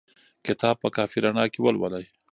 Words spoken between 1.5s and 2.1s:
کې ولولئ.